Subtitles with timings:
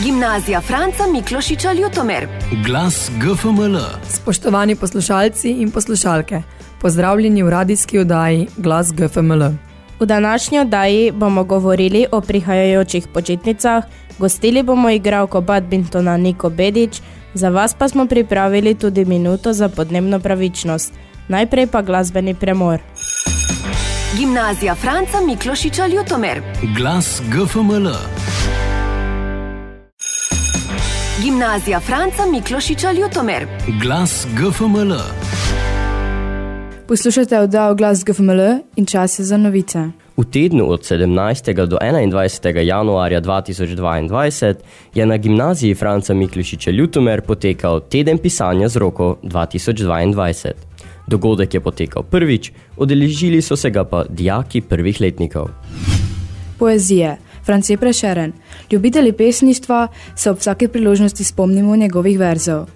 [0.00, 2.28] Gimnazija Franca Miklošiča Ljutomer.
[2.66, 3.76] Glas GFML.
[4.08, 6.42] Spoštovani poslušalci in poslušalke,
[6.80, 9.42] pozdravljeni v radijski oddaji Glas GFML.
[10.00, 13.84] V današnji oddaji bomo govorili o prihajajočih počitnicah,
[14.18, 17.00] gostili bomo igralko badmintona Niko Bedič,
[17.34, 20.92] za vas pa smo pripravili tudi minuto za podnebno pravičnost.
[21.28, 22.80] Najprej pa glasbeni premor.
[24.18, 26.42] Gimnazija Franca Miklošiča Ljutomer.
[26.76, 28.31] Glas GFML.
[31.22, 33.46] Gimnazija Franca Miklošiča Ljutomer.
[33.82, 34.94] Glas GFML.
[36.88, 38.40] Poslušate oddajo Glas GFML
[38.76, 39.78] in čas je za novice.
[40.16, 41.66] V tednu od 17.
[41.66, 42.58] do 21.
[42.58, 44.54] januarja 2022
[44.94, 50.50] je na gimnaziji Franca Miklošiča Ljutomer potekal teden pisanja z roko 2022.
[51.06, 55.48] Dogodek je potekal prvič, odeležili so se ga pa dijaki prvih letnikov.
[56.58, 57.16] Poezije.
[57.44, 58.32] France Prešeren.
[58.70, 62.66] Ljubitelji pesništva se ob vsake priložnosti spomnimo njegovih verzov.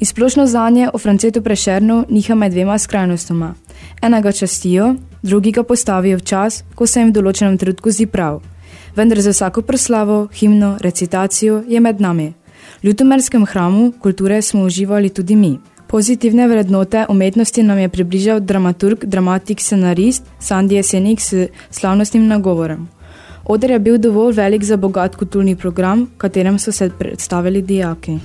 [0.00, 3.54] In splošno znanje o Francetu Prešernu niha med dvema skrajnostoma.
[4.02, 8.40] Enega častijo, drugi ga postavijo v čas, ko se jim v določenem trenutku zdi prav.
[8.96, 12.32] Vendar za vsako proslavo, himno, recitacijo je med nami.
[12.82, 15.58] V Ljutomerskem hramu kulture smo uživali tudi mi.
[15.86, 22.88] Pozitivne vrednote umetnosti nam je približal dramaturg, dramatik, scenarist Sandy Jesenik s slavnostnim nagovorom.
[23.46, 28.18] Oder je bil dovolj velik za bogat kulturni program, v katerem so se predstavili dijaki.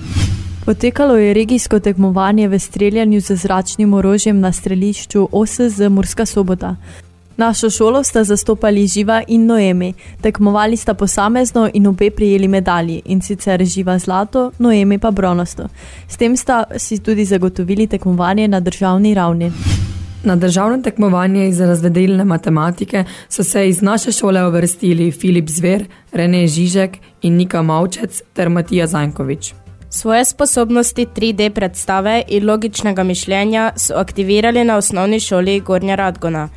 [0.64, 6.76] Potekalo je regijsko tekmovanje v streljanju z zračnim orožjem na strelišču OSZ Murska sobota.
[7.36, 9.94] Našo šolo sta zastopali Živa in Noemi.
[10.20, 15.68] Tekmovali sta posamezno in obe prijeli medalji, in sicer Živa zlato, Noemi pa bronasto.
[16.08, 19.52] S tem sta si tudi zagotovili tekmovanje na državni ravni.
[20.24, 26.46] Na državno tekmovanje iz razvedelne matematike so se iz naše šole uvrstili Filip Zver, Rene
[26.46, 29.54] Žižek in Nika Mavčec ter Matija Zankovič.
[29.90, 36.48] Svoje sposobnosti 3D predstave in logičnega mišljenja so aktivirali na osnovni šoli Gornja Radgona.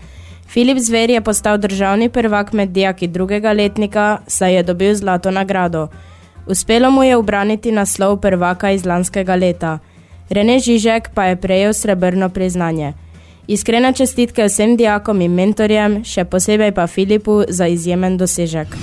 [0.48, 5.88] Filip Zver je postal državni prvak med dijaki drugega letnika, saj je dobil zlato nagrado.
[6.48, 9.80] Uspelo mu je obraniti naslov prvaka iz lanskega leta.
[10.30, 12.94] Rene Žižek pa je prejel srebrno priznanje.
[13.48, 18.78] Iskrene čestitke vsem dijakom in mentorjem, še posebej pa Filipu za izjemen dosežek.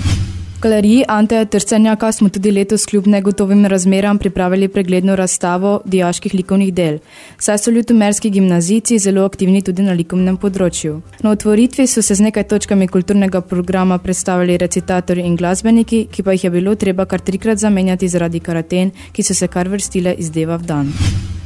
[0.61, 6.73] V galeriji Anteja Trcenjaka smo tudi letos kljub negotovim razmeram pripravili pregledno razstavo dijaških likovnih
[6.73, 6.99] del.
[7.39, 11.01] Saj so ljutomerski gimnazijci zelo aktivni tudi na likovnem področju.
[11.25, 16.37] Na otvoritvi so se z nekaj točkami kulturnega programa predstavili recitatorji in glasbeniki, ki pa
[16.37, 20.29] jih je bilo treba kar trikrat zamenjati zaradi karaten, ki so se kar vrstile iz
[20.29, 20.97] deva v dan.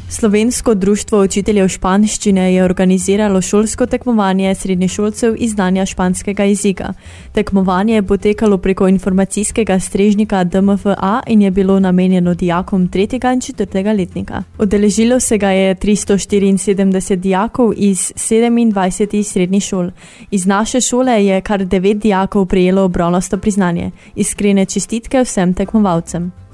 [0.10, 6.94] Slovensko društvo učiteljev španščine je organiziralo šolsko tekmovanje srednješolcev iz znanja španskega jezika.
[7.32, 13.34] Tekmovanje je potekalo preko informacijskega strežnika DMFA in je bilo namenjeno dijakom 3.
[13.34, 13.98] in 4.
[13.98, 14.44] letnika.
[14.58, 19.90] Odeležilo se ga je 374 dijakov iz 27 srednjih šol.
[20.32, 23.92] Iz naše šole je kar 9 dijakov prejelo bronasto priznanje.
[24.16, 26.45] Iskrene čestitke vsem tekmovalcem.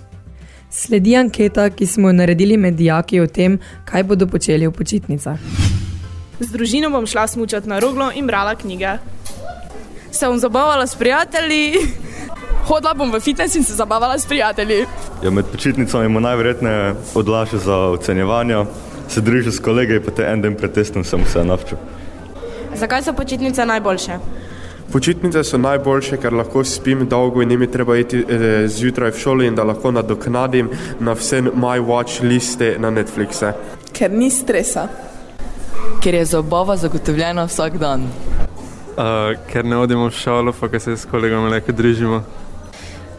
[0.72, 5.40] Sledi anketa, ki smo jo naredili med dijaki o tem, kaj bodo počeli v počitnicah.
[6.40, 8.94] Z družino bom šla smučati na roglo in brala knjige.
[10.12, 11.76] Se bom zabavala s prijatelji,
[12.70, 14.86] hodila bom v fitness in se zabavala s prijatelji.
[15.24, 18.66] Ja, med počitnicami imamo najverjetneje odlaše za ocenjevanja,
[19.10, 21.78] se družim s kolegi, pa te en dan pred testom sem vse navčil.
[22.80, 24.20] Zakaj so počitnice najboljše?
[24.92, 29.20] Počitnice so najboljše, ker lahko spim dolgo in ni mi treba iti eh, zjutraj v
[29.20, 30.70] šolo in da lahko nadoknadim
[31.00, 33.54] na vse my watch liste na Netflixe.
[33.94, 34.88] Ker ni stresa.
[36.04, 38.04] Ker je zabava zagotovljena vsak dan.
[38.92, 42.24] Uh, ker ne odimo v šolo, pa se s kolegom lepo družimo.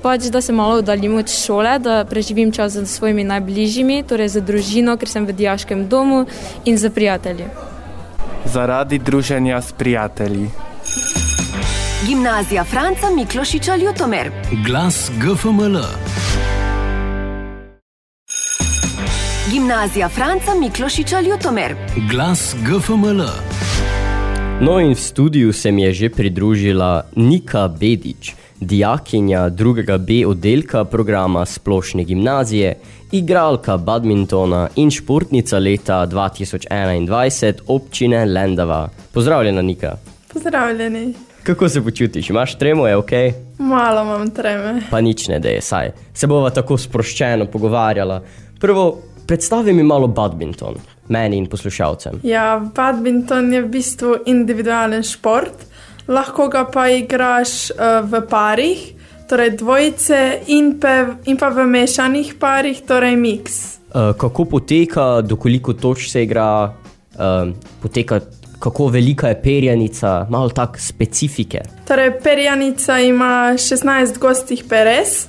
[0.02, 4.42] Pač, da se malo oddaljim od šole, da preživim čas z svojimi najbližjimi, torej z
[4.42, 6.26] družino, ker sem v dijaškem domu
[6.64, 7.46] in z prijatelji.
[8.44, 10.50] Zaradi druženja s prijatelji.
[12.06, 14.30] Gimnazija Franca Miklošiča Ljutomer.
[14.66, 15.78] Glas GFML.
[19.52, 21.74] Gimnazija Franca Miklošiča Ljutomer.
[22.10, 23.22] Glas GFML.
[24.60, 30.84] No in v studiu se mi je že pridružila Nika Bedič, dijakinja drugega B oddelka
[30.84, 32.78] programa Splošne gimnazije,
[33.12, 38.88] igralka badmintona in športnica leta 2021 občine Lendava.
[39.12, 39.96] Pozdravljena, Nika.
[40.32, 41.31] Pozdravljeni.
[41.42, 42.30] Kako se počutiš?
[42.30, 43.10] Imaš tremo, je ok?
[43.58, 44.82] Malo imam treme.
[44.90, 45.90] Pa nič ne deje, saj.
[46.14, 48.20] Se bova tako sproščeno pogovarjala.
[48.60, 50.74] Prvo, predstavi mi malo badminton,
[51.08, 52.20] meni in poslušalcem.
[52.22, 55.66] Ja, badminton je v bistvu individualen šport,
[56.08, 58.84] lahko ga pa igraš uh, v parih,
[59.30, 63.58] torej dvojice in pa, in pa v mešanih parih, torej miks.
[63.90, 66.70] Uh, kako poteka, dokoliko toč se igra,
[67.18, 67.50] uh,
[67.82, 68.20] poteka,
[68.62, 71.60] kako velika je perjanica, malo tak specifike.
[71.88, 75.26] Torej, perjanica ima 16 gostih peres, uh,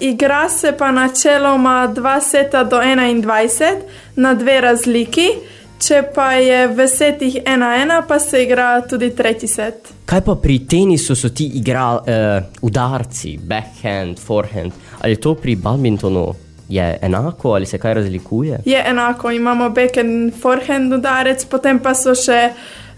[0.00, 3.74] igra se pa načeloma 2 seta do 21
[4.16, 5.28] na dve razliki.
[5.78, 9.92] Če pa je v setih 1-1, pa se igra tudi tretji set.
[10.10, 16.47] Kaj pa pri tenisu so ti igrali uh, udarci, backhand, forehand, ali to pri badmintonu
[16.68, 18.60] je enako ali se kaj razlikuje?
[18.64, 22.50] Je enako, imamo backhand in forehand udarec, potem pa so še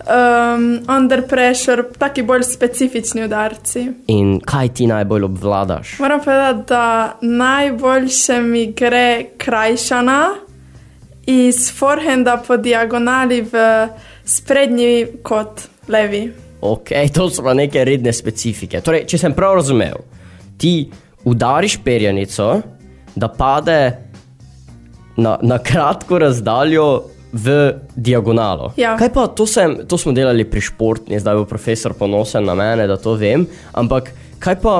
[0.07, 3.87] um, under pressure, taki bolj specifični udarci.
[4.07, 5.99] In kaj ti najbolj obvladaš?
[5.99, 10.21] Moram povedati, da najboljše mi gre krajšana
[11.27, 13.89] iz forehanda po diagonali v
[14.25, 16.31] sprednji kot levi.
[16.61, 18.81] Ok, to so pa neke redne specifike.
[18.85, 20.03] Torej, če sem prav razumel,
[20.61, 20.91] ti
[21.25, 22.51] udariš perjanico,
[23.21, 23.81] da pade
[25.17, 26.87] na, na kratko razdaljo
[27.33, 28.73] v diagonalo.
[28.77, 28.97] Ja.
[28.99, 32.89] Kaj pa to, sem, to smo delali pri športni, zdaj bo profesor ponosen na mene,
[32.91, 33.47] da to vem.
[33.73, 34.11] Ampak
[34.43, 34.75] kaj pa,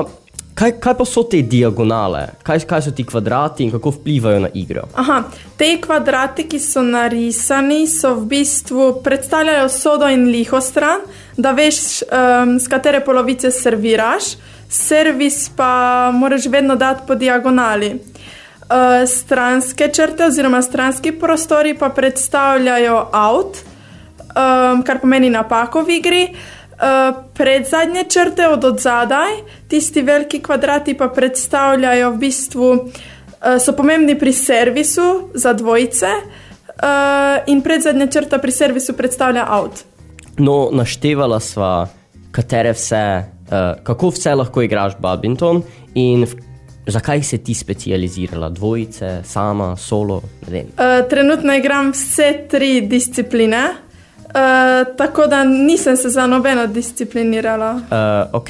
[0.57, 2.25] kaj, kaj pa so te diagonale?
[2.43, 4.83] Kaj, kaj so ti kvadrati in kako vplivajo na igro?
[4.99, 5.21] Aha,
[5.57, 11.07] te kvadrati, ki so narisani, so v bistvu predstavljajo sodo in liho stran,
[11.37, 14.35] da veš, um, z katere polovice serviraš,
[14.71, 17.95] servis pa moraš vedno dati po diagonali.
[18.71, 23.57] Uh, stranske črte oziroma stranski prostori pa predstavljajo out,
[24.31, 26.21] um, kar pomeni napako v igri.
[26.31, 34.15] Uh, predzadnje črte od odzadaj, tisti veliki kvadrati pa predstavljajo v bistvu, uh, so pomembni
[34.19, 36.07] pri servisu za dvojice,
[36.81, 39.83] uh, in predzadnja črta pri servisu predstavlja out.
[40.39, 41.87] No, naštevala sva,
[42.31, 43.03] katere vse,
[43.51, 45.61] uh, kako vse lahko igraš badminton
[45.93, 46.39] in v,
[46.87, 50.21] zakaj se ti specializirala, dvojice, sama, solo.
[50.47, 57.71] Uh, trenutno igram vse tri discipline, uh, tako da nisem se za nobeno disciplinirala.
[57.71, 57.81] Uh,
[58.33, 58.49] ok,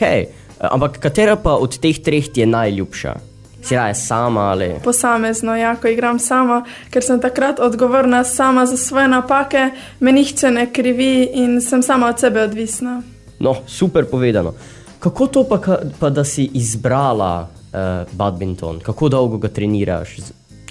[0.60, 3.16] ampak katera pa od teh treh ti je najljubša?
[3.64, 4.72] Si raje sama ali.
[4.84, 9.70] Posamezno, ja, ko igram sama, ker sem takrat odgovorna sama za svoje napake,
[10.00, 13.02] me nihče ne krivi in sem sama od sebe odvisna.
[13.40, 14.54] No, super povedano.
[15.00, 20.16] Kako to pa, ka- pa da si izbrala uh, badminton, kako dolgo ga treniraš,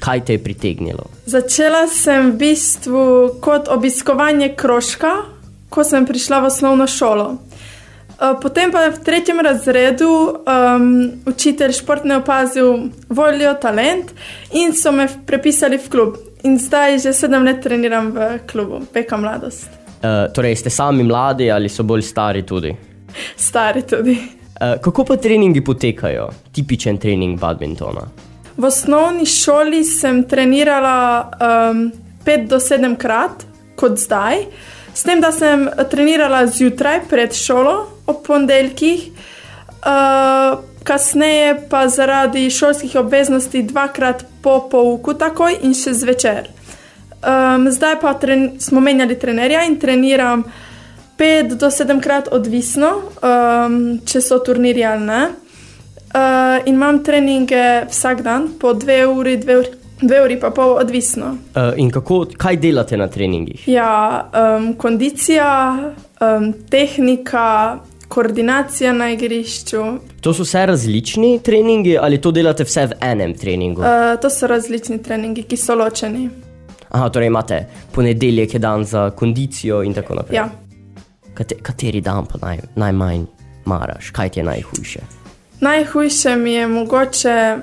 [0.01, 1.05] kaj te je pritegnilo?
[1.27, 3.05] Začela sem v bistvu
[3.41, 5.13] kot obiskovanje krožka,
[5.71, 7.31] ko sem prišla v osnovno šolo.
[7.31, 10.09] Uh, Potem pa v tretjem razredu
[10.45, 10.89] um,
[11.27, 14.13] učitelj športne opazil voljo, talent
[14.53, 16.19] in so me prepisali v klub.
[16.45, 19.69] In zdaj že sedem let treniram v klubu, peka mladost.
[20.01, 22.73] Uh, torej, ste sami mladi ali so bolj stari tudi?
[23.37, 24.40] Stari tudi.
[24.61, 28.03] Uh, kako pa treningi potekajo, tipičen trening badmintona?
[28.57, 31.31] V osnovni šoli sem trenirala
[31.73, 31.87] um,
[32.25, 33.47] pet do sedem krat,
[33.77, 34.45] kot zdaj,
[34.95, 37.75] s tem, da sem trenirala zjutraj pred šolo
[38.07, 39.09] ob ponedeljkih,
[39.81, 46.51] uh, kasneje pa zaradi šolskih obveznosti dvakrat po pouku, takoj in še zvečer.
[47.21, 48.13] Um, zdaj pa
[48.59, 50.45] smo menjali trenerja in treniram
[51.21, 52.91] pet do sedemkrat, odvisno,
[53.21, 53.77] um,
[54.09, 55.21] če so turnirji ali ne.
[56.11, 60.79] Uh, in imam treninge vsak dan, po dve uri, dve uri, dve uri pa pol,
[60.81, 61.35] odvisno.
[61.53, 63.69] Uh, in kako, kaj delate na treningih?
[63.69, 63.93] Ja,
[64.33, 65.51] um, kondicija,
[66.25, 67.45] um, tehnika,
[68.11, 69.85] koordinacija na igrišču.
[70.25, 73.85] To so vse različni treningi ali to delate vse v enem treningu?
[73.85, 76.25] Uh, to so različni treningi, ki so ločeni.
[76.89, 77.61] Aha, torej imate
[77.95, 80.41] ponedeljek je dan za kondicijo in tako naprej.
[80.41, 80.49] Ja.
[81.41, 83.23] Kate, kateri dan pa naj, najmanj
[83.65, 85.01] maraš, kaj ti je najhujše?
[85.61, 87.57] Najhujše mi je mogoče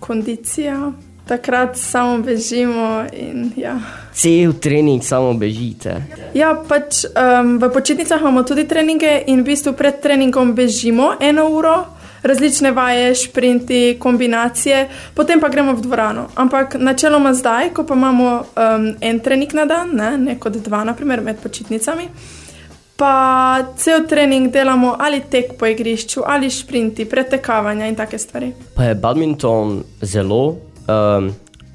[0.00, 0.92] kondicija,
[1.28, 3.78] takrat samo bežimo in ja.
[4.14, 5.94] Cel trening samo bežite.
[6.34, 11.46] Ja, pač um, v počitnicah imamo tudi treninge in v bistvu pred treningom bežimo eno
[11.54, 11.84] uro,
[12.22, 16.28] različne vaje, šprinti, kombinacije, potem pa gremo v dvorano.
[16.34, 20.82] Ampak načeloma zdaj, ko pa imamo um, en trening na dan, ne, ne kot dva,
[20.84, 22.10] naprimer med počitnicami.
[22.96, 28.52] Pa cel trening delamo ali tek po igrišču, ali šprinti, pretekavanja in take stvari.
[28.74, 31.32] Pa je badminton zelo um,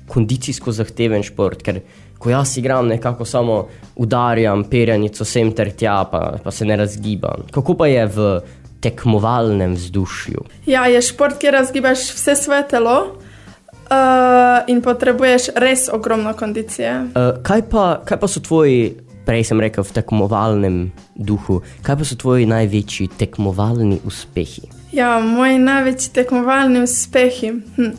[0.07, 1.81] kondicijsko zahteven šport, ker
[2.19, 7.47] ko jaz igram, nekako samo udarjam perjanico sem ter tja, pa, pa se ne razgibam.
[7.51, 8.29] Kako pa je v
[8.79, 10.43] tekmovalnem vzdušju?
[10.65, 16.95] Ja, je šport, kjer razgibaš vse svoje telo uh, in potrebuješ res ogromno kondicije.
[17.11, 18.95] Uh, kaj, pa, kaj pa so tvoji,
[19.29, 20.77] prej sem rekel, v tekmovalnem
[21.13, 24.65] duhu, kaj pa so tvoji največji tekmovalni uspehi?
[24.89, 27.53] Ja, moji največji tekmovalni uspehi.
[27.77, 27.93] Hm.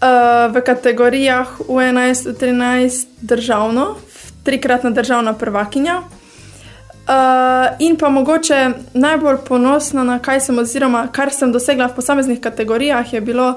[0.00, 3.94] Uh, v kategorijah U11, U13 državno,
[4.42, 6.00] trikratna državna prvakinja.
[6.00, 12.40] Uh, in pa mogoče najbolj ponosna na kaj sem, oziroma kar sem dosegla v posameznih
[12.40, 13.54] kategorijah, je bilo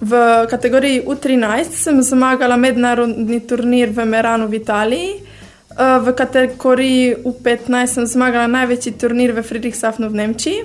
[0.00, 0.18] v
[0.50, 5.37] kategoriji U13, sem zmagala mednarodni turnir v Meranu v Italiji, uh,
[5.78, 10.64] v kategoriji U15 sem zmagala največji turnir v Friedrichshafnu v Nemčiji.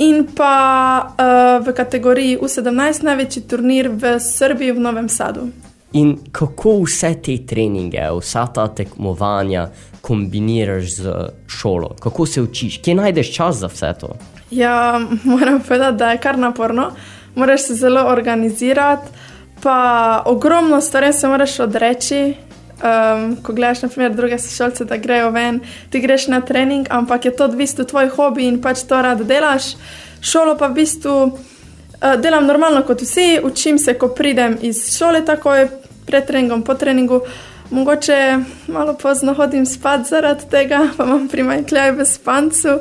[0.00, 0.56] In pa
[1.08, 5.48] uh, v kategoriji U17 največji turnir v Srbiji, v Novem Sadu.
[5.92, 9.68] In kako vse te treninge, vsa ta tekmovanja
[10.00, 11.14] kombiniraš z
[11.48, 11.96] šolo?
[12.00, 12.78] Kako se učiš?
[12.84, 14.14] Kje najdeš čas za vse to?
[14.50, 16.92] Ja, moram povedati, da je kar naporno.
[17.34, 19.08] Moraš se zelo organizirati,
[19.62, 22.34] pa ogromno stvari se moraš odreči.
[22.80, 25.58] Um, ko gledaš, naprimer, druge sošolce, da grejo ven,
[25.92, 29.20] ti greš na trening, ampak je to v bistvu tvoj hobi in pač to rad
[29.28, 29.74] delaš.
[30.24, 35.20] Šolo pa v bistvu uh, delam normalno kot vsi, učim se, ko pridem iz šole,
[35.28, 35.68] takoj
[36.08, 37.20] pred treningom, po treningu.
[37.70, 38.38] Mogoče
[38.72, 42.78] malo pozno hodim spat zaradi tega, pa imam primanjkljaj v spancu,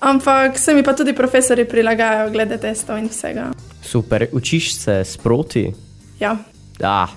[0.00, 3.48] ampak se mi pa tudi profesori prilagajajo glede testov in vsega.
[3.82, 5.70] Super, učiš se sproti?
[6.20, 6.36] Ja.
[6.82, 7.08] Ah,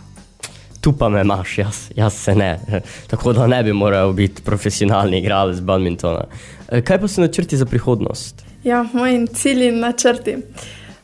[0.81, 2.59] tu pa me imaš, jaz, jaz se ne.
[3.11, 6.23] Tako da ne bi moral biti profesionalni igralec badmintona.
[6.69, 8.45] Eh, Kaj pa so načrti za prihodnost?
[8.63, 10.37] Ja, moji cilji in načrti.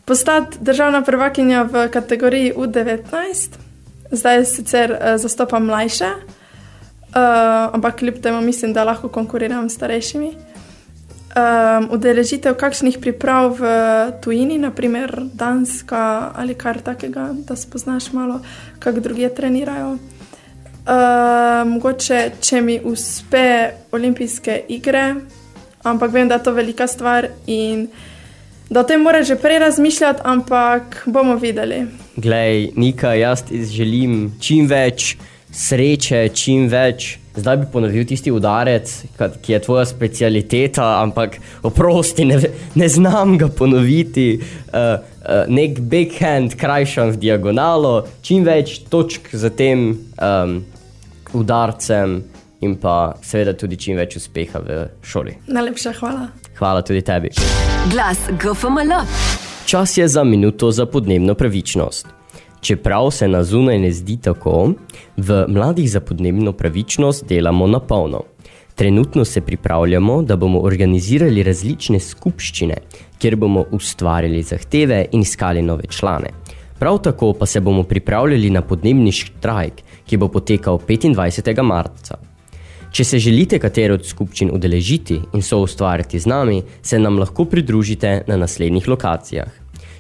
[0.06, 3.50] Postati državna prvakinja v kategoriji U19,
[4.12, 10.32] zdaj sicer uh, zastopam mlajše, uh, ampak kljub temu mislim, da lahko konkuriram s starejšimi.
[11.38, 13.64] Um, udeležitev kakšnih priprav v
[14.26, 18.40] tujini, naprimer Danska ali kar takega, da spoznaš malo,
[18.80, 19.92] kako druge trenirajo.
[20.88, 25.14] Uh, mogoče, če mi uspe olimpijske igre,
[25.86, 27.86] ampak vem, da je to velika stvar in
[28.70, 31.86] da o tem moraš že prej razmišljati, ampak bomo videli.
[32.16, 35.18] Glej, Nika, jaz želim čim več
[35.54, 37.20] sreče, čim več.
[37.38, 38.92] Zdaj bi ponovil tisti udarec,
[39.42, 42.40] ki je tvoja specialiteta, ampak oprosti, ne,
[42.76, 44.40] ne znam ga ponoviti.
[44.42, 47.94] Uh, uh, nek backhand krajšam v diagonalo,
[48.26, 50.58] čim več točk za tem um,
[51.38, 52.24] udarcem,
[52.66, 55.38] in pa seveda tudi čim več uspeha v šoli.
[55.46, 56.28] Najlepša hvala.
[56.58, 57.34] Hvala tudi tebi.
[57.94, 58.98] Glas GFML.
[59.68, 62.17] Čas je za minuto za podnebno pravičnost.
[62.62, 64.74] Čeprav se na zunaj ne zdi tako,
[65.18, 68.24] v mladih za podnebno pravičnost delamo na polno.
[68.76, 72.76] Trenutno se pripravljamo, da bomo organizirali različne skupščine,
[73.20, 76.30] kjer bomo ustvarjali zahteve in iskali nove člane.
[76.80, 81.64] Prav tako pa se bomo pripravljali na podnebni štrajk, ki bo potekal 25.
[81.64, 82.18] marca.
[82.92, 87.46] Če se želite katero od skupščin udeležiti in so ustvarjati z nami, se nam lahko
[87.46, 89.50] pridružite na naslednjih lokacijah.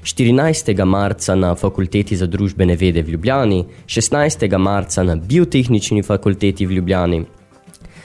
[0.07, 0.85] 14.
[0.85, 4.57] marca na Fakulteti za družbene vede v Ljubljani, 16.
[4.57, 7.25] marca na Biotehnični fakulteti v Ljubljani,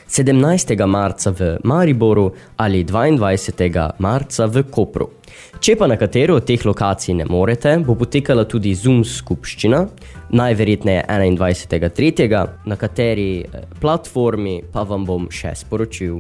[0.08, 0.86] 17.
[0.86, 3.90] marca v Mariboru ali 22.
[3.98, 5.08] marca v Kopru.
[5.60, 9.86] Če pa na katero od teh lokacij ne morete, bo potekala tudi Zoom skupščina,
[10.30, 16.18] najverjetneje 21.3., na kateri eh, platformi pa vam bom še sporočil.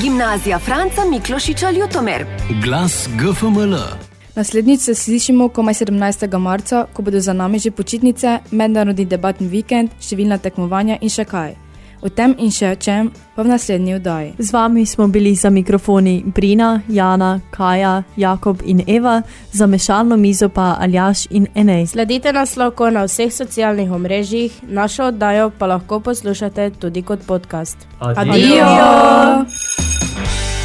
[0.00, 2.24] Gimnazija Franca Miklošiča Ljutomer.
[2.64, 4.09] Glas GFML.
[4.40, 6.38] Naslednjič se slišimo komaj 17.
[6.38, 11.52] marca, ko bodo za nami že počitnice, mednarodni debatni vikend, številna tekmovanja in še kaj.
[12.00, 14.30] O tem in še o čem pa v naslednji oddaji.
[14.38, 19.20] Z vami smo bili za mikrofoni Brina, Jana, Kaja, Jakob in Eva,
[19.52, 21.92] za mešalno mizo pa Aljaš in Enej.
[21.92, 27.76] Sledite nas lahko na vseh socialnih omrežjih, našo oddajo pa lahko poslušate tudi kot podcast.
[28.00, 29.89] Adijo!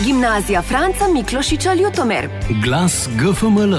[0.03, 2.29] Gimnazija Franca Miklošiča Ljutomer.
[2.63, 3.75] Glas GFML.